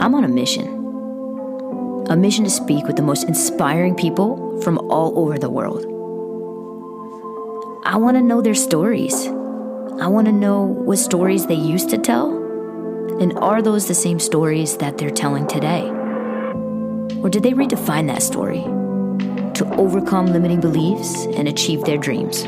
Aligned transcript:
I'm 0.00 0.14
on 0.14 0.22
a 0.22 0.28
mission. 0.28 2.06
A 2.08 2.16
mission 2.16 2.44
to 2.44 2.50
speak 2.50 2.86
with 2.86 2.94
the 2.94 3.02
most 3.02 3.24
inspiring 3.24 3.96
people 3.96 4.60
from 4.62 4.78
all 4.90 5.18
over 5.18 5.36
the 5.38 5.50
world. 5.50 5.84
I 7.84 7.96
want 7.96 8.16
to 8.16 8.22
know 8.22 8.40
their 8.40 8.54
stories. 8.54 9.26
I 10.00 10.06
want 10.06 10.26
to 10.26 10.32
know 10.32 10.62
what 10.62 10.98
stories 10.98 11.46
they 11.46 11.54
used 11.54 11.90
to 11.90 11.98
tell, 11.98 12.30
and 13.20 13.36
are 13.38 13.60
those 13.60 13.88
the 13.88 13.94
same 13.94 14.20
stories 14.20 14.76
that 14.76 14.98
they're 14.98 15.10
telling 15.10 15.48
today? 15.48 15.88
Or 17.20 17.28
did 17.28 17.42
they 17.42 17.52
redefine 17.52 18.06
that 18.06 18.22
story 18.22 18.62
to 19.54 19.74
overcome 19.76 20.26
limiting 20.26 20.60
beliefs 20.60 21.26
and 21.34 21.48
achieve 21.48 21.82
their 21.82 21.98
dreams? 21.98 22.44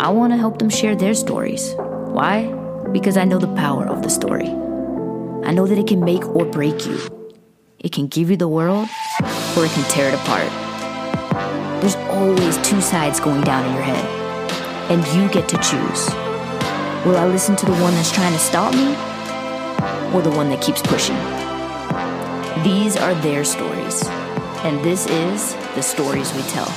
I 0.00 0.08
want 0.08 0.32
to 0.32 0.36
help 0.36 0.58
them 0.58 0.70
share 0.70 0.96
their 0.96 1.14
stories. 1.14 1.74
Why? 1.76 2.52
Because 2.90 3.16
I 3.16 3.24
know 3.24 3.38
the 3.38 3.54
power 3.54 3.86
of 3.86 4.02
the 4.02 4.10
story. 4.10 4.52
I 5.42 5.52
know 5.52 5.66
that 5.66 5.78
it 5.78 5.86
can 5.86 6.04
make 6.04 6.26
or 6.28 6.44
break 6.44 6.86
you. 6.86 6.98
It 7.78 7.92
can 7.92 8.08
give 8.08 8.30
you 8.30 8.36
the 8.36 8.46
world, 8.46 8.88
or 9.56 9.64
it 9.64 9.70
can 9.70 9.84
tear 9.90 10.08
it 10.08 10.14
apart. 10.14 10.50
There's 11.80 11.96
always 12.10 12.58
two 12.58 12.80
sides 12.80 13.20
going 13.20 13.40
down 13.42 13.64
in 13.64 13.72
your 13.72 13.82
head, 13.82 14.04
and 14.90 15.06
you 15.16 15.28
get 15.30 15.48
to 15.48 15.56
choose. 15.56 16.08
Will 17.06 17.16
I 17.16 17.26
listen 17.26 17.56
to 17.56 17.66
the 17.66 17.72
one 17.72 17.94
that's 17.94 18.12
trying 18.12 18.34
to 18.34 18.38
stop 18.38 18.74
me, 18.74 18.88
or 20.14 20.20
the 20.20 20.30
one 20.30 20.50
that 20.50 20.60
keeps 20.62 20.82
pushing? 20.82 21.16
These 22.62 22.98
are 22.98 23.14
their 23.22 23.42
stories, 23.42 24.06
and 24.62 24.84
this 24.84 25.06
is 25.06 25.54
the 25.74 25.82
stories 25.82 26.34
we 26.34 26.42
tell. 26.42 26.70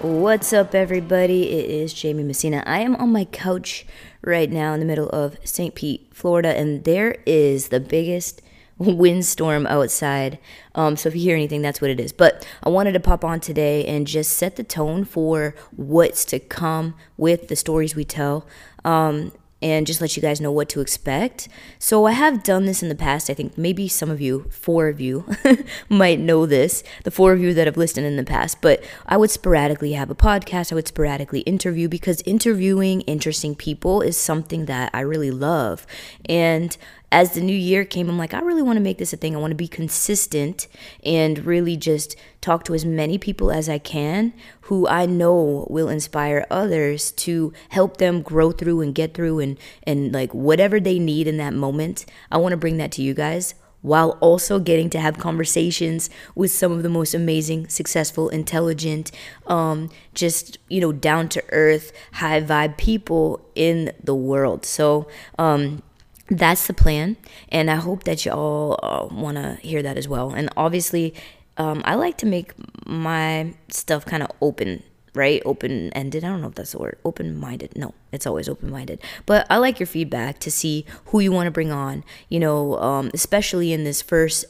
What's 0.00 0.52
up, 0.52 0.74
everybody? 0.74 1.50
It 1.50 1.70
is 1.70 2.02
Jaime 2.02 2.22
Messina. 2.24 2.62
I 2.66 2.80
am 2.80 2.96
on 2.96 3.10
my 3.12 3.24
couch 3.26 3.86
right 4.26 4.50
now 4.50 4.72
in 4.74 4.80
the 4.80 4.86
middle 4.86 5.08
of 5.10 5.36
St. 5.44 5.74
Pete, 5.74 6.08
Florida, 6.12 6.56
and 6.56 6.84
there 6.84 7.16
is 7.26 7.68
the 7.68 7.80
biggest 7.80 8.42
windstorm 8.78 9.66
outside. 9.66 10.38
Um, 10.74 10.96
so 10.96 11.08
if 11.08 11.14
you 11.14 11.22
hear 11.22 11.36
anything, 11.36 11.62
that's 11.62 11.80
what 11.80 11.90
it 11.90 12.00
is. 12.00 12.12
But 12.12 12.46
I 12.62 12.68
wanted 12.68 12.92
to 12.92 13.00
pop 13.00 13.24
on 13.24 13.40
today 13.40 13.84
and 13.84 14.06
just 14.06 14.32
set 14.32 14.56
the 14.56 14.64
tone 14.64 15.04
for 15.04 15.54
what's 15.76 16.24
to 16.26 16.38
come 16.38 16.94
with 17.16 17.48
the 17.48 17.56
stories 17.56 17.94
we 17.94 18.04
tell. 18.04 18.46
Um, 18.84 19.32
and 19.64 19.86
just 19.86 20.02
let 20.02 20.14
you 20.14 20.20
guys 20.20 20.42
know 20.42 20.52
what 20.52 20.68
to 20.68 20.82
expect. 20.82 21.48
So 21.78 22.04
I 22.04 22.12
have 22.12 22.42
done 22.42 22.66
this 22.66 22.82
in 22.82 22.90
the 22.90 22.94
past. 22.94 23.30
I 23.30 23.34
think 23.34 23.56
maybe 23.56 23.88
some 23.88 24.10
of 24.10 24.20
you, 24.20 24.44
four 24.50 24.88
of 24.88 25.00
you, 25.00 25.24
might 25.88 26.20
know 26.20 26.44
this, 26.44 26.84
the 27.04 27.10
four 27.10 27.32
of 27.32 27.40
you 27.40 27.54
that 27.54 27.66
have 27.66 27.78
listened 27.78 28.04
in 28.04 28.18
the 28.18 28.24
past, 28.24 28.60
but 28.60 28.84
I 29.06 29.16
would 29.16 29.30
sporadically 29.30 29.94
have 29.94 30.10
a 30.10 30.14
podcast. 30.14 30.70
I 30.70 30.74
would 30.74 30.86
sporadically 30.86 31.40
interview 31.40 31.88
because 31.88 32.20
interviewing 32.26 33.00
interesting 33.02 33.54
people 33.54 34.02
is 34.02 34.18
something 34.18 34.66
that 34.66 34.90
I 34.92 35.00
really 35.00 35.30
love. 35.30 35.86
And 36.26 36.76
as 37.12 37.32
the 37.32 37.40
new 37.40 37.56
year 37.56 37.84
came, 37.84 38.08
I'm 38.08 38.18
like, 38.18 38.34
I 38.34 38.40
really 38.40 38.62
want 38.62 38.76
to 38.76 38.82
make 38.82 38.98
this 38.98 39.12
a 39.12 39.16
thing. 39.16 39.36
I 39.36 39.38
want 39.38 39.52
to 39.52 39.56
be 39.56 39.68
consistent 39.68 40.66
and 41.04 41.44
really 41.46 41.76
just 41.76 42.16
talk 42.40 42.64
to 42.64 42.74
as 42.74 42.84
many 42.84 43.18
people 43.18 43.52
as 43.52 43.68
I 43.68 43.78
can 43.78 44.32
who 44.62 44.88
I 44.88 45.06
know 45.06 45.66
will 45.70 45.88
inspire 45.88 46.46
others 46.50 47.12
to 47.12 47.52
help 47.68 47.98
them 47.98 48.22
grow 48.22 48.50
through 48.50 48.80
and 48.80 48.94
get 48.94 49.14
through 49.14 49.38
and, 49.38 49.58
and 49.84 50.12
like 50.12 50.34
whatever 50.34 50.80
they 50.80 50.98
need 50.98 51.28
in 51.28 51.36
that 51.36 51.54
moment. 51.54 52.04
I 52.32 52.38
want 52.38 52.52
to 52.52 52.56
bring 52.56 52.78
that 52.78 52.90
to 52.92 53.02
you 53.02 53.14
guys 53.14 53.54
while 53.84 54.16
also 54.22 54.58
getting 54.58 54.88
to 54.88 54.98
have 54.98 55.18
conversations 55.18 56.08
with 56.34 56.50
some 56.50 56.72
of 56.72 56.82
the 56.82 56.88
most 56.88 57.12
amazing, 57.12 57.68
successful, 57.68 58.30
intelligent, 58.30 59.12
um, 59.46 59.90
just, 60.14 60.56
you 60.70 60.80
know, 60.80 60.90
down 60.90 61.28
to 61.28 61.44
earth, 61.50 61.92
high 62.14 62.40
vibe 62.40 62.78
people 62.78 63.46
in 63.54 63.92
the 64.02 64.14
world. 64.14 64.64
So, 64.64 65.06
um, 65.38 65.82
that's 66.30 66.66
the 66.66 66.74
plan 66.74 67.16
and 67.50 67.70
i 67.70 67.76
hope 67.76 68.04
that 68.04 68.24
y'all 68.24 68.78
uh, 68.82 69.06
want 69.14 69.36
to 69.36 69.54
hear 69.56 69.82
that 69.82 69.96
as 69.96 70.08
well. 70.08 70.30
And 70.30 70.48
obviously 70.56 71.14
um, 71.56 71.82
i 71.84 71.94
like 71.94 72.16
to 72.18 72.26
make 72.26 72.52
my 72.86 73.54
stuff 73.68 74.04
kind 74.04 74.22
of 74.22 74.30
open 74.40 74.82
right? 75.14 75.40
Open 75.44 75.92
ended 75.92 76.24
i 76.24 76.28
don't 76.28 76.40
know 76.40 76.48
if 76.48 76.54
that's 76.56 76.72
the 76.72 76.78
word. 76.78 76.98
Open 77.04 77.38
minded 77.38 77.76
no 77.76 77.94
it's 78.12 78.26
always 78.26 78.48
open 78.48 78.70
minded 78.70 79.00
but 79.26 79.46
i 79.50 79.56
like 79.58 79.78
your 79.78 79.86
feedback 79.86 80.38
to 80.40 80.50
see 80.50 80.84
who 81.06 81.20
you 81.20 81.30
want 81.30 81.46
to 81.46 81.52
bring 81.52 81.70
on 81.70 82.04
you 82.28 82.40
know 82.40 82.78
um, 82.78 83.10
especially 83.14 83.72
in 83.72 83.84
this 83.84 84.02
first 84.02 84.44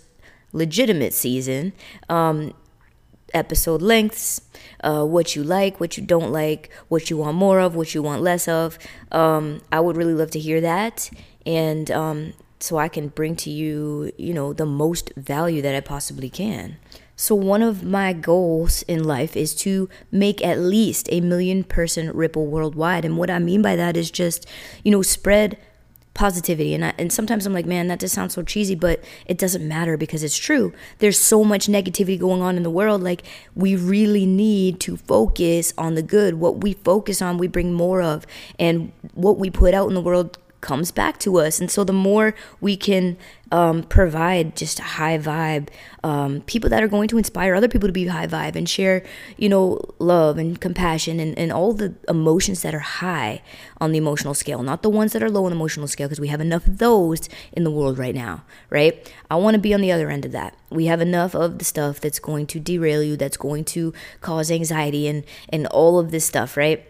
legitimate 0.52 1.12
season 1.12 1.72
um, 2.08 2.54
episode 3.34 3.82
lengths, 3.82 4.40
uh, 4.82 5.04
what 5.04 5.36
you 5.36 5.42
like, 5.42 5.80
what 5.80 5.98
you 5.98 6.04
don't 6.04 6.30
like, 6.30 6.70
what 6.88 7.10
you 7.10 7.16
want 7.18 7.36
more 7.36 7.58
of, 7.60 7.74
what 7.74 7.94
you 7.94 8.02
want 8.02 8.22
less 8.22 8.48
of. 8.48 8.78
Um, 9.12 9.60
I 9.72 9.80
would 9.80 9.96
really 9.96 10.14
love 10.14 10.30
to 10.30 10.38
hear 10.38 10.60
that 10.60 11.10
and 11.46 11.90
um, 11.90 12.32
so 12.60 12.78
I 12.78 12.88
can 12.88 13.08
bring 13.08 13.36
to 13.36 13.50
you, 13.50 14.12
you 14.16 14.32
know, 14.32 14.52
the 14.52 14.66
most 14.66 15.12
value 15.16 15.62
that 15.62 15.74
I 15.74 15.80
possibly 15.80 16.30
can. 16.30 16.76
So, 17.16 17.34
one 17.34 17.62
of 17.62 17.84
my 17.84 18.12
goals 18.12 18.82
in 18.82 19.04
life 19.04 19.36
is 19.36 19.54
to 19.56 19.88
make 20.10 20.44
at 20.44 20.58
least 20.58 21.08
a 21.12 21.20
million 21.20 21.62
person 21.62 22.10
ripple 22.12 22.46
worldwide. 22.46 23.04
And 23.04 23.16
what 23.16 23.30
I 23.30 23.38
mean 23.38 23.62
by 23.62 23.76
that 23.76 23.96
is 23.96 24.10
just, 24.10 24.48
you 24.82 24.90
know, 24.90 25.02
spread 25.02 25.56
positivity. 26.14 26.74
And, 26.74 26.84
I, 26.84 26.94
and 26.98 27.12
sometimes 27.12 27.44
I'm 27.44 27.52
like, 27.52 27.66
man, 27.66 27.88
that 27.88 28.00
just 28.00 28.14
sounds 28.14 28.34
so 28.34 28.42
cheesy, 28.42 28.74
but 28.74 29.02
it 29.26 29.36
doesn't 29.36 29.66
matter 29.66 29.96
because 29.96 30.22
it's 30.22 30.36
true. 30.36 30.72
There's 30.98 31.18
so 31.18 31.44
much 31.44 31.66
negativity 31.66 32.18
going 32.18 32.40
on 32.40 32.56
in 32.56 32.62
the 32.62 32.70
world. 32.70 33.02
Like, 33.02 33.22
we 33.54 33.76
really 33.76 34.26
need 34.26 34.80
to 34.80 34.96
focus 34.96 35.72
on 35.76 35.94
the 35.94 36.02
good. 36.02 36.34
What 36.34 36.62
we 36.62 36.72
focus 36.72 37.20
on, 37.20 37.38
we 37.38 37.48
bring 37.48 37.72
more 37.72 38.00
of. 38.00 38.26
And 38.58 38.92
what 39.12 39.38
we 39.38 39.50
put 39.50 39.74
out 39.74 39.88
in 39.88 39.94
the 39.94 40.00
world 40.00 40.38
comes 40.64 40.90
back 40.90 41.18
to 41.18 41.36
us. 41.38 41.60
And 41.60 41.70
so 41.70 41.84
the 41.84 41.92
more 41.92 42.34
we 42.58 42.74
can 42.74 43.18
um, 43.52 43.82
provide 43.82 44.56
just 44.56 44.78
high 44.80 45.18
vibe, 45.18 45.68
um, 46.02 46.40
people 46.46 46.70
that 46.70 46.82
are 46.82 46.88
going 46.88 47.06
to 47.08 47.18
inspire 47.18 47.54
other 47.54 47.68
people 47.68 47.86
to 47.86 47.92
be 47.92 48.06
high 48.06 48.26
vibe 48.26 48.56
and 48.56 48.66
share, 48.66 49.04
you 49.36 49.50
know, 49.50 49.78
love 49.98 50.38
and 50.38 50.58
compassion 50.60 51.20
and, 51.20 51.38
and 51.38 51.52
all 51.52 51.74
the 51.74 51.94
emotions 52.08 52.62
that 52.62 52.74
are 52.74 52.78
high 52.78 53.42
on 53.78 53.92
the 53.92 53.98
emotional 53.98 54.32
scale, 54.32 54.62
not 54.62 54.82
the 54.82 54.88
ones 54.88 55.12
that 55.12 55.22
are 55.22 55.30
low 55.30 55.44
on 55.44 55.50
the 55.50 55.56
emotional 55.56 55.86
scale, 55.86 56.08
because 56.08 56.18
we 56.18 56.28
have 56.28 56.40
enough 56.40 56.66
of 56.66 56.78
those 56.78 57.28
in 57.52 57.62
the 57.62 57.70
world 57.70 57.98
right 57.98 58.14
now, 58.14 58.42
right? 58.70 59.12
I 59.30 59.36
want 59.36 59.54
to 59.54 59.60
be 59.60 59.74
on 59.74 59.82
the 59.82 59.92
other 59.92 60.08
end 60.08 60.24
of 60.24 60.32
that. 60.32 60.56
We 60.70 60.86
have 60.86 61.02
enough 61.02 61.34
of 61.34 61.58
the 61.58 61.64
stuff 61.64 62.00
that's 62.00 62.18
going 62.18 62.46
to 62.48 62.58
derail 62.58 63.02
you, 63.02 63.16
that's 63.16 63.36
going 63.36 63.64
to 63.66 63.92
cause 64.22 64.50
anxiety 64.50 65.06
and, 65.06 65.24
and 65.50 65.66
all 65.66 65.98
of 65.98 66.10
this 66.10 66.24
stuff, 66.24 66.56
right? 66.56 66.84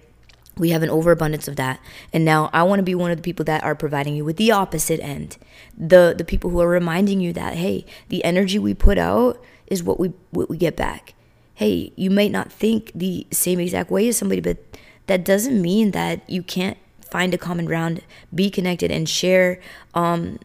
We 0.59 0.70
have 0.70 0.82
an 0.82 0.91
overabundance 0.91 1.48
of 1.48 1.56
that. 1.56 1.81
And 2.12 2.25
now 2.25 2.50
i 2.53 2.62
want 2.62 2.78
to 2.78 2.84
be 2.84 2.94
one 2.94 3.10
of 3.10 3.16
the 3.16 3.22
people 3.22 3.44
that 3.47 3.65
are 3.65 3.75
providing 3.75 4.15
you 4.16 4.25
with 4.25 4.37
the 4.37 4.53
opposite 4.53 5.00
end. 5.00 5.37
The 5.76 6.15
the 6.16 6.25
people 6.25 6.50
who 6.50 6.60
are 6.60 6.69
reminding 6.69 7.20
you 7.20 7.32
that 7.32 7.54
hey 7.54 7.84
the 8.09 8.25
energy 8.25 8.59
we 8.59 8.75
put 8.75 8.98
out 8.98 9.43
is 9.66 9.82
what 9.82 9.98
we 9.98 10.12
what 10.31 10.48
we 10.48 10.56
get 10.56 10.76
back. 10.76 11.14
Hey 11.54 11.93
you 11.97 12.10
might 12.10 12.31
not 12.31 12.53
think 12.53 12.93
the 12.94 13.26
same 13.31 13.60
exact 13.60 13.91
way 13.91 14.09
as 14.09 14.16
somebody 14.16 14.41
but 14.41 14.59
that 15.06 15.25
doesn't 15.25 15.60
mean 15.60 15.91
that 15.91 16.28
you 16.28 16.43
can't 16.43 16.78
find 17.10 17.34
a 17.34 17.38
common 17.38 17.64
ground 17.64 18.00
be 18.34 18.50
connected 18.50 18.91
and 18.91 19.09
share 19.09 19.60
um 19.94 20.38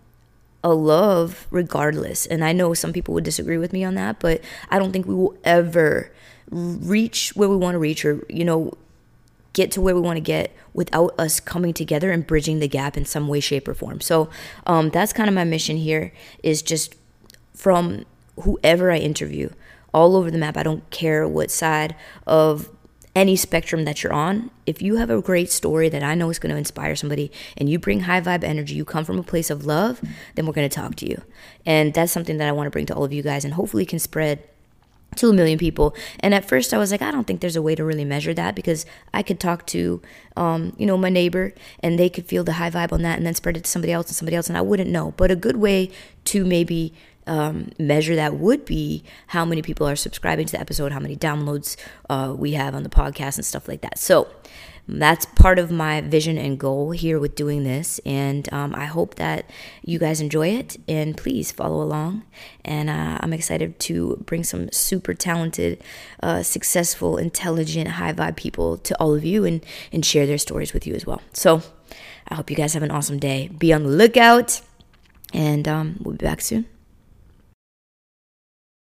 a 0.64 0.74
love 0.74 1.48
regardless. 1.52 2.26
And 2.26 2.44
i 2.44 2.52
know 2.52 2.74
some 2.74 2.94
people 2.94 3.14
would 3.14 3.24
disagree 3.24 3.58
with 3.58 3.74
me 3.74 3.84
on 3.84 3.96
that 3.96 4.20
but 4.20 4.42
i 4.70 4.80
don't 4.80 4.92
think 4.92 5.06
we 5.08 5.16
will 5.16 5.38
ever 5.44 6.12
reach 6.52 7.36
where 7.36 7.48
we 7.48 7.56
want 7.56 7.76
to 7.76 7.80
reach 7.80 8.04
or 8.04 8.26
you 8.28 8.44
know 8.44 8.74
get 9.54 9.72
to 9.72 9.82
where 9.82 9.96
we 9.96 10.02
want 10.02 10.18
to 10.18 10.22
get 10.22 10.56
without 10.74 11.14
us 11.20 11.40
coming 11.40 11.74
together 11.74 12.12
and 12.12 12.26
bridging 12.28 12.60
the 12.60 12.68
gap 12.68 12.96
in 12.96 13.06
some 13.06 13.28
way 13.28 13.40
shape 13.40 13.68
or 13.68 13.74
form. 13.74 14.02
So 14.02 14.30
um, 14.66 14.90
that's 14.90 15.14
kind 15.14 15.28
of 15.28 15.36
my 15.36 15.44
mission 15.44 15.78
here 15.78 16.14
is 16.44 16.62
just 16.62 16.96
from 17.54 18.06
whoever 18.44 18.90
i 18.90 18.98
interview 18.98 19.50
all 19.94 20.16
over 20.16 20.32
the 20.32 20.38
map 20.38 20.56
i 20.56 20.64
don't 20.64 20.90
care 20.92 21.28
what 21.28 21.52
side 21.52 21.94
of 22.26 22.70
any 23.16 23.36
spectrum 23.36 23.86
that 23.86 24.04
you're 24.04 24.14
on. 24.14 24.52
If 24.66 24.84
you 24.84 24.98
have 24.98 25.10
a 25.10 25.22
great 25.22 25.52
story 25.52 25.90
that 25.90 26.04
i 26.04 26.16
know 26.16 26.30
is 26.30 26.40
going 26.40 26.52
to 26.52 26.58
inspire 26.58 26.96
somebody 26.96 27.32
and 27.58 27.70
you 27.70 27.78
bring 27.80 28.02
high 28.02 28.22
vibe 28.22 28.44
energy 28.44 28.76
you 28.76 28.86
come 28.86 29.04
from 29.04 29.20
a 29.20 29.24
place 29.24 29.50
of 29.50 29.66
love 29.66 30.00
then 30.36 30.46
we're 30.46 30.54
going 30.54 30.70
to 30.70 30.74
talk 30.74 30.96
to 30.98 31.10
you. 31.10 31.22
And 31.66 31.94
that's 31.94 32.12
something 32.12 32.38
that 32.38 32.48
i 32.48 32.52
want 32.52 32.68
to 32.68 32.72
bring 32.72 32.86
to 32.86 32.96
all 32.96 33.04
of 33.04 33.12
you 33.12 33.24
guys 33.24 33.44
and 33.44 33.56
hopefully 33.56 33.86
can 33.86 34.00
spread 34.00 34.48
to 35.16 35.30
a 35.30 35.34
million 35.34 35.58
people. 35.58 35.96
And 36.20 36.34
at 36.34 36.46
first, 36.46 36.74
I 36.74 36.78
was 36.78 36.92
like, 36.92 37.02
I 37.02 37.12
don't 37.12 37.26
think 37.26 37.42
there's 37.42 37.56
a 37.56 37.62
way 37.62 37.76
to 37.76 37.84
really 37.84 38.06
measure 38.06 38.34
that 38.34 38.56
because 38.56 38.86
I 39.14 39.24
could 39.24 39.40
talk 39.40 39.66
to, 39.68 40.02
um, 40.38 40.74
you 40.78 40.86
know, 40.86 40.98
my 40.98 41.10
neighbor 41.10 41.54
and 41.82 41.98
they 41.98 42.10
could 42.10 42.26
feel 42.26 42.44
the 42.44 42.54
high 42.54 42.70
vibe 42.70 42.92
on 42.92 43.02
that 43.02 43.18
and 43.18 43.26
then 43.26 43.34
spread 43.34 43.58
it 43.58 43.64
to 43.64 43.70
somebody 43.70 43.92
else 43.92 44.08
and 44.08 44.16
somebody 44.16 44.36
else, 44.36 44.48
and 44.48 44.58
I 44.58 44.62
wouldn't 44.62 44.90
know. 44.90 45.14
But 45.18 45.32
a 45.32 45.36
good 45.36 45.58
way 45.58 45.92
to 46.26 46.46
maybe 46.46 46.94
um, 47.30 47.70
measure 47.78 48.16
that 48.16 48.36
would 48.36 48.66
be 48.66 49.04
how 49.28 49.46
many 49.46 49.62
people 49.62 49.88
are 49.88 49.96
subscribing 49.96 50.48
to 50.48 50.54
the 50.54 50.60
episode, 50.60 50.92
how 50.92 51.00
many 51.00 51.16
downloads 51.16 51.78
uh, 52.10 52.34
we 52.36 52.54
have 52.54 52.76
on 52.76 52.84
the 52.84 52.90
podcast, 52.90 53.38
and 53.38 53.46
stuff 53.46 53.68
like 53.68 53.82
that. 53.82 53.98
So 53.98 54.28
that's 54.88 55.28
part 55.28 55.60
of 55.60 55.70
my 55.70 56.02
vision 56.02 56.40
and 56.40 56.60
goal 56.60 56.90
here 56.92 57.20
with 57.20 57.36
doing 57.36 57.64
this. 57.64 58.00
And 58.06 58.52
um, 58.52 58.74
I 58.74 58.86
hope 58.86 59.16
that 59.16 59.48
you 59.86 60.00
guys 60.00 60.20
enjoy 60.20 60.48
it. 60.48 60.78
And 60.88 61.16
please 61.16 61.52
follow 61.52 61.84
along. 61.84 62.24
And 62.66 62.90
uh, 62.90 63.20
I'm 63.22 63.32
excited 63.32 63.80
to 63.82 64.18
bring 64.26 64.44
some 64.44 64.72
super 64.72 65.14
talented, 65.14 65.84
uh, 66.24 66.42
successful, 66.42 67.18
intelligent, 67.18 67.88
high 67.90 68.14
vibe 68.14 68.36
people 68.36 68.78
to 68.78 68.96
all 69.00 69.14
of 69.14 69.24
you 69.24 69.46
and, 69.46 69.64
and 69.94 70.04
share 70.04 70.26
their 70.26 70.40
stories 70.40 70.74
with 70.74 70.88
you 70.88 70.96
as 70.96 71.06
well. 71.06 71.22
So, 71.34 71.62
I 72.28 72.36
hope 72.36 72.50
you 72.50 72.56
guys 72.56 72.74
have 72.74 72.84
an 72.84 72.92
awesome 72.92 73.18
day. 73.18 73.48
Be 73.48 73.74
on 73.74 73.84
the 73.84 73.90
lookout, 73.90 74.62
and 75.34 75.68
um, 75.68 75.98
we'll 76.00 76.16
be 76.16 76.26
back 76.26 76.42
soon. 76.42 76.68